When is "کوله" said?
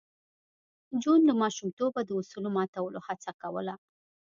3.41-3.75